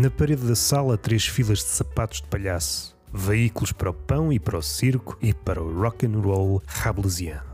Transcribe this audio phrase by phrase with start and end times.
[0.00, 2.96] Na parede da sala, três filas de sapatos de palhaço.
[3.12, 7.44] Veículos para o pão e para o circo e para o rock and roll rablesiano.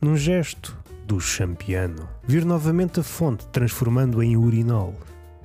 [0.00, 4.94] Num gesto do champiano, vir novamente a fonte transformando em urinol.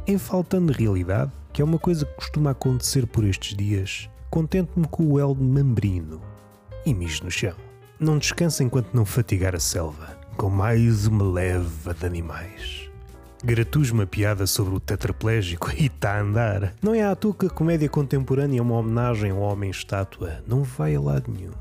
[0.05, 5.13] Em faltando realidade, que é uma coisa que costuma acontecer por estes dias, contente-me com
[5.13, 6.21] o El membrino
[6.85, 7.55] e mijo no chão.
[7.99, 12.90] Não descansa enquanto não fatigar a selva, com mais uma leva de animais.
[13.43, 16.75] Gratujo uma piada sobre o tetraplégico e está a andar.
[16.79, 20.43] Não é à toa que a comédia contemporânea é uma homenagem ao homem-estátua.
[20.47, 21.53] Não vai a lado nenhum.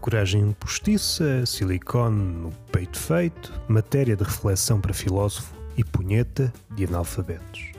[0.00, 7.72] Coragem postiça, silicone no peito feito, matéria de reflexão para filósofo e punheta de analfabetos.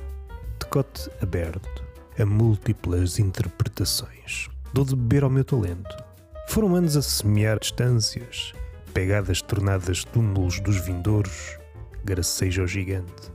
[0.59, 1.81] Decote aberto
[2.19, 4.49] a múltiplas interpretações.
[4.73, 5.95] Dou de beber ao meu talento.
[6.49, 8.51] Foram anos a semear distâncias,
[8.93, 11.57] pegadas tornadas túmulos dos vindouros,
[12.03, 13.31] graceja ao gigante,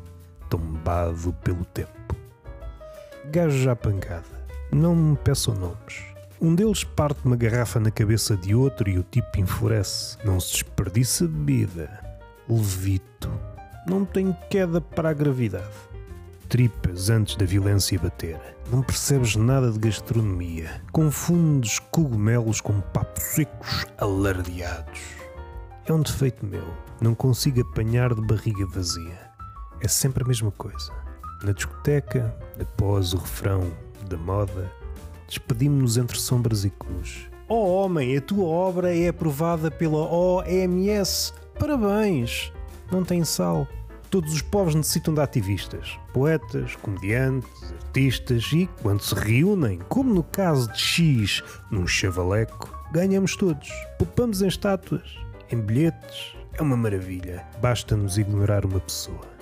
[0.49, 2.17] tombado pelo tempo.
[3.27, 6.15] Gajo já pancada, não me peçam nomes.
[6.41, 10.19] Um deles parte uma garrafa na cabeça de outro e o tipo enfurece.
[10.25, 11.89] Não se desperdiça bebida.
[12.49, 13.31] Levito.
[13.87, 15.65] Não tenho queda para a gravidade.
[16.49, 18.39] Tripas antes da violência bater.
[18.71, 20.83] Não percebes nada de gastronomia.
[20.93, 25.01] Confundes cogumelos com papos secos alardeados.
[25.87, 26.65] É um defeito meu.
[26.99, 29.31] Não consigo apanhar de barriga vazia.
[29.83, 30.91] É sempre a mesma coisa.
[31.43, 33.71] Na discoteca, após o refrão
[34.09, 34.73] da moda,
[35.29, 37.29] despedimos-nos entre sombras e cruz.
[37.47, 41.35] Oh homem, a tua obra é aprovada pela OMS.
[41.59, 42.51] Parabéns!
[42.91, 43.69] Não tem sal.
[44.09, 50.23] Todos os povos necessitam de ativistas, poetas, comediantes, artistas e, quando se reúnem, como no
[50.23, 53.69] caso de X num chavaleco, ganhamos todos.
[53.99, 55.19] Poupamos em estátuas,
[55.55, 56.35] em bilhetes.
[56.53, 57.45] É uma maravilha.
[57.61, 59.34] Basta-nos ignorar uma pessoa.